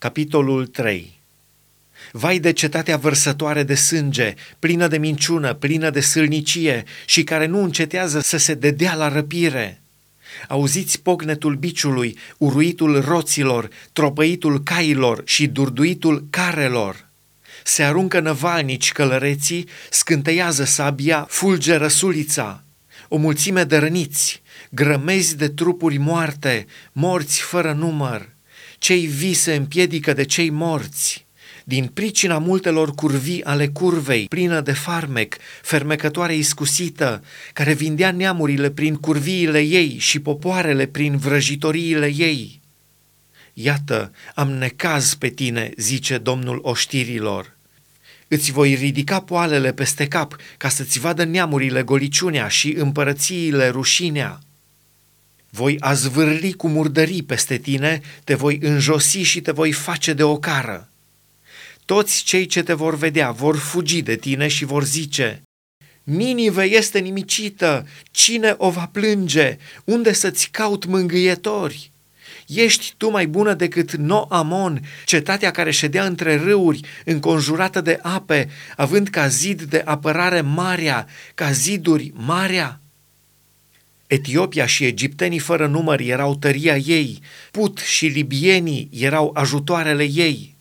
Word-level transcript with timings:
Capitolul 0.00 0.66
3 0.66 1.20
Vai 2.12 2.38
de 2.38 2.52
cetatea 2.52 2.96
vărsătoare 2.96 3.62
de 3.62 3.74
sânge, 3.74 4.34
plină 4.58 4.86
de 4.86 4.98
minciună, 4.98 5.54
plină 5.54 5.90
de 5.90 6.00
sâlnicie 6.00 6.84
și 7.04 7.24
care 7.24 7.46
nu 7.46 7.62
încetează 7.62 8.20
să 8.20 8.36
se 8.36 8.54
dedea 8.54 8.94
la 8.94 9.08
răpire. 9.08 9.80
Auziți 10.48 11.00
pognetul 11.00 11.54
biciului, 11.54 12.18
uruitul 12.38 13.00
roților, 13.00 13.68
tropăitul 13.92 14.62
cailor 14.62 15.22
și 15.24 15.46
durduitul 15.46 16.26
carelor. 16.30 17.08
Se 17.64 17.82
aruncă 17.82 18.20
năvalnici 18.20 18.92
călăreții, 18.92 19.68
scânteiază 19.90 20.64
sabia, 20.64 21.26
fulge 21.28 21.76
răsulița. 21.76 22.62
O 23.08 23.16
mulțime 23.16 23.64
de 23.64 23.76
răniți, 23.76 24.42
grămezi 24.70 25.36
de 25.36 25.48
trupuri 25.48 25.96
moarte, 25.96 26.66
morți 26.92 27.40
fără 27.40 27.72
număr. 27.72 28.28
Cei 28.80 29.06
vii 29.06 29.34
se 29.34 29.54
împiedică 29.54 30.12
de 30.12 30.24
cei 30.24 30.50
morți 30.50 31.26
din 31.64 31.86
pricina 31.86 32.38
multelor 32.38 32.94
curvii 32.94 33.44
ale 33.44 33.68
curvei, 33.68 34.26
plină 34.28 34.60
de 34.60 34.72
farmec, 34.72 35.36
fermecătoare 35.62 36.34
iscusită, 36.34 37.24
care 37.52 37.72
vindea 37.72 38.12
neamurile 38.12 38.70
prin 38.70 38.94
curviile 38.94 39.60
ei 39.60 39.96
și 39.98 40.20
popoarele 40.20 40.86
prin 40.86 41.16
vrăjitoriile 41.16 42.12
ei. 42.16 42.60
Iată, 43.52 44.12
am 44.34 44.50
necaz 44.50 45.14
pe 45.14 45.28
tine, 45.28 45.72
zice 45.76 46.18
Domnul 46.18 46.58
oștirilor. 46.62 47.56
Îți 48.28 48.52
voi 48.52 48.74
ridica 48.74 49.20
poalele 49.20 49.72
peste 49.72 50.08
cap 50.08 50.36
ca 50.56 50.68
să-ți 50.68 50.98
vadă 50.98 51.24
neamurile 51.24 51.82
goliciunea 51.82 52.48
și 52.48 52.72
împărățiile 52.72 53.68
rușinea. 53.68 54.40
Voi 55.50 55.76
azvârli 55.80 56.52
cu 56.52 56.68
murdării 56.68 57.22
peste 57.22 57.58
tine, 57.58 58.00
te 58.24 58.34
voi 58.34 58.58
înjosi 58.62 59.18
și 59.18 59.40
te 59.40 59.50
voi 59.50 59.72
face 59.72 60.12
de 60.12 60.22
ocară. 60.22 60.88
Toți 61.84 62.22
cei 62.22 62.46
ce 62.46 62.62
te 62.62 62.72
vor 62.72 62.96
vedea 62.96 63.30
vor 63.30 63.56
fugi 63.56 64.02
de 64.02 64.16
tine 64.16 64.48
și 64.48 64.64
vor 64.64 64.84
zice, 64.84 65.42
Ninive 66.02 66.62
este 66.62 66.98
nimicită, 66.98 67.86
cine 68.10 68.54
o 68.56 68.70
va 68.70 68.88
plânge? 68.92 69.56
Unde 69.84 70.12
să-ți 70.12 70.48
caut 70.50 70.84
mângâietori? 70.84 71.90
Ești 72.46 72.94
tu 72.96 73.10
mai 73.10 73.26
bună 73.26 73.54
decât 73.54 73.92
Noamon, 73.92 74.80
cetatea 75.04 75.50
care 75.50 75.70
ședea 75.70 76.04
între 76.04 76.36
râuri, 76.36 76.80
înconjurată 77.04 77.80
de 77.80 77.98
ape, 78.02 78.50
având 78.76 79.08
ca 79.08 79.26
zid 79.26 79.62
de 79.62 79.82
apărare 79.84 80.40
marea, 80.40 81.06
ca 81.34 81.50
ziduri 81.50 82.12
marea? 82.14 82.80
Etiopia 84.10 84.66
și 84.66 84.84
egiptenii 84.84 85.38
fără 85.38 85.66
număr 85.66 86.00
erau 86.00 86.36
tăria 86.36 86.76
ei, 86.76 87.18
Put 87.50 87.78
și 87.78 88.06
libienii 88.06 88.88
erau 88.92 89.30
ajutoarele 89.34 90.02
ei. 90.02 90.56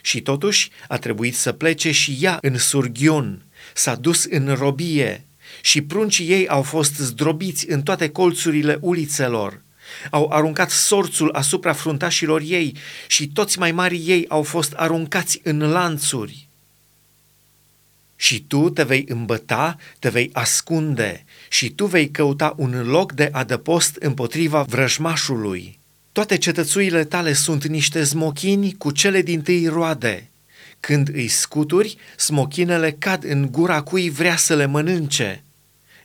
Și 0.00 0.20
totuși 0.20 0.70
a 0.88 0.98
trebuit 0.98 1.34
să 1.34 1.52
plece 1.52 1.90
și 1.90 2.18
ea 2.20 2.38
în 2.40 2.58
Surghiun, 2.58 3.42
s-a 3.74 3.94
dus 3.94 4.24
în 4.24 4.54
robie 4.54 5.24
și 5.60 5.82
pruncii 5.82 6.28
ei 6.28 6.48
au 6.48 6.62
fost 6.62 6.96
zdrobiți 6.96 7.70
în 7.70 7.82
toate 7.82 8.08
colțurile 8.08 8.78
ulițelor. 8.80 9.62
Au 10.10 10.28
aruncat 10.32 10.70
sorțul 10.70 11.30
asupra 11.32 11.72
fruntașilor 11.72 12.40
ei 12.44 12.76
și 13.06 13.28
toți 13.28 13.58
mai 13.58 13.72
mari 13.72 14.02
ei 14.06 14.24
au 14.28 14.42
fost 14.42 14.72
aruncați 14.72 15.40
în 15.42 15.58
lanțuri. 15.58 16.48
Și 18.24 18.40
tu 18.40 18.70
te 18.70 18.82
vei 18.82 19.04
îmbăta, 19.08 19.76
te 19.98 20.08
vei 20.08 20.30
ascunde 20.32 21.24
și 21.48 21.70
tu 21.70 21.86
vei 21.86 22.10
căuta 22.10 22.54
un 22.56 22.82
loc 22.86 23.12
de 23.12 23.28
adăpost 23.32 23.96
împotriva 24.00 24.62
vrăjmașului 24.62 25.78
toate 26.14 26.38
cetățuile 26.38 27.04
tale 27.04 27.32
sunt 27.32 27.66
niște 27.66 28.04
smochini 28.04 28.74
cu 28.78 28.90
cele 28.90 29.22
din 29.22 29.42
tâi 29.42 29.66
roade. 29.66 30.30
Când 30.80 31.08
îi 31.12 31.28
scuturi, 31.28 31.96
smochinele 32.16 32.92
cad 32.92 33.24
în 33.24 33.48
gura 33.50 33.82
cui 33.82 34.10
vrea 34.10 34.36
să 34.36 34.54
le 34.54 34.66
mănânce. 34.66 35.44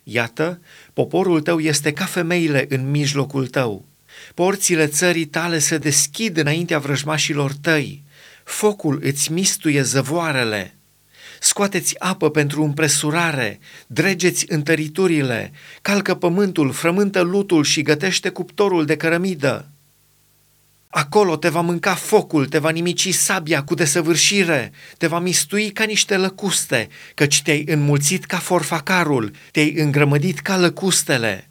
Iată, 0.04 0.60
poporul 0.94 1.42
tău 1.42 1.60
este 1.60 1.94
ca 1.94 2.06
femeile 2.06 2.66
în 2.70 2.90
mijlocul 2.90 3.48
tău. 3.48 3.86
Porțile 4.34 4.88
țării 4.88 5.26
tale 5.26 5.60
se 5.60 5.78
deschid 5.78 6.38
înaintea 6.38 6.80
vrăjmașilor 6.80 7.54
tăi. 7.54 8.04
Focul 8.44 9.00
îți 9.04 9.32
mistuie 9.32 9.82
zăvoarele. 9.82 10.74
Scoateți 11.40 12.00
apă 12.00 12.30
pentru 12.30 12.64
împresurare, 12.64 13.60
dregeți 13.88 14.46
întăriturile, 14.48 15.52
calcă 15.82 16.16
pământul, 16.16 16.72
frământă 16.72 17.22
lutul 17.22 17.64
și 17.64 17.82
gătește 17.82 18.30
cuptorul 18.30 18.86
de 18.86 18.96
cărămidă. 18.96 19.70
Acolo 20.92 21.36
te 21.36 21.50
va 21.50 21.62
mânca 21.62 21.94
focul, 21.94 22.46
te 22.46 22.58
va 22.58 22.70
nimici 22.70 23.14
sabia 23.14 23.64
cu 23.64 23.74
desăvârșire, 23.74 24.72
te 24.98 25.08
va 25.08 25.20
mistui 25.20 25.72
ca 25.72 25.84
niște 25.84 26.18
lăcuste, 26.18 26.88
căci 27.14 27.42
te-ai 27.42 27.64
înmulțit 27.68 28.26
ca 28.26 28.38
forfacarul, 28.38 29.32
te-ai 29.52 29.74
îngrămădit 29.74 30.40
ca 30.40 30.58
lăcustele. 30.58 31.50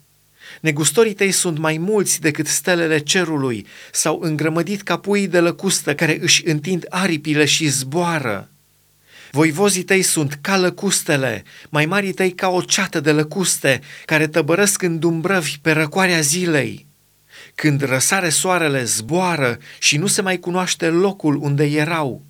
Negustorii 0.60 1.14
tăi 1.14 1.30
sunt 1.30 1.58
mai 1.58 1.76
mulți 1.76 2.20
decât 2.20 2.46
stelele 2.46 2.98
cerului, 2.98 3.66
s-au 3.92 4.20
îngrămădit 4.20 4.82
ca 4.82 4.98
puii 4.98 5.28
de 5.28 5.40
lăcustă 5.40 5.94
care 5.94 6.18
își 6.20 6.46
întind 6.46 6.86
aripile 6.88 7.44
și 7.44 7.68
zboară. 7.68 8.50
Voivozii 9.30 9.82
tăi 9.82 10.02
sunt 10.02 10.38
ca 10.40 10.56
lăcustele, 10.56 11.42
mai 11.68 11.86
marii 11.86 12.12
tăi 12.12 12.30
ca 12.30 12.48
o 12.48 12.60
ceată 12.60 13.00
de 13.00 13.12
lăcuste, 13.12 13.80
care 14.04 14.26
tăbărăsc 14.26 14.82
în 14.82 14.98
dumbrăvi 14.98 15.58
pe 15.62 15.72
răcoarea 15.72 16.20
zilei. 16.20 16.86
Când 17.54 17.82
răsare 17.82 18.28
soarele, 18.28 18.84
zboară 18.84 19.58
și 19.78 19.96
nu 19.96 20.06
se 20.06 20.22
mai 20.22 20.38
cunoaște 20.38 20.88
locul 20.88 21.36
unde 21.36 21.64
erau. 21.64 22.22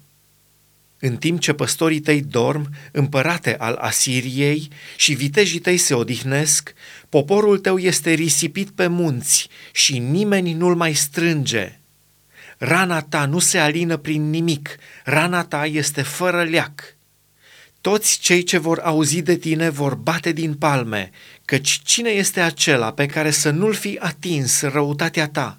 În 1.00 1.16
timp 1.16 1.40
ce 1.40 1.52
păstorii 1.52 2.00
tăi 2.00 2.20
dorm, 2.20 2.70
împărate 2.92 3.56
al 3.58 3.74
Asiriei, 3.74 4.68
și 4.96 5.12
vitejii 5.12 5.58
tăi 5.58 5.76
se 5.76 5.94
odihnesc, 5.94 6.72
poporul 7.08 7.58
tău 7.58 7.78
este 7.78 8.12
risipit 8.12 8.70
pe 8.70 8.86
munți 8.86 9.48
și 9.72 9.98
nimeni 9.98 10.52
nu-l 10.52 10.74
mai 10.74 10.94
strânge. 10.94 11.77
Rana 12.58 13.00
ta 13.00 13.24
nu 13.26 13.38
se 13.38 13.58
alină 13.58 13.96
prin 13.96 14.30
nimic, 14.30 14.76
rana 15.04 15.44
ta 15.44 15.66
este 15.66 16.02
fără 16.02 16.42
leac. 16.42 16.96
Toți 17.80 18.18
cei 18.18 18.42
ce 18.42 18.58
vor 18.58 18.78
auzi 18.78 19.22
de 19.22 19.36
tine 19.36 19.68
vor 19.68 19.94
bate 19.94 20.32
din 20.32 20.54
palme, 20.54 21.10
căci 21.44 21.80
cine 21.84 22.10
este 22.10 22.40
acela 22.40 22.92
pe 22.92 23.06
care 23.06 23.30
să 23.30 23.50
nu-l 23.50 23.74
fi 23.74 23.98
atins 24.00 24.62
răutatea 24.62 25.28
ta? 25.28 25.58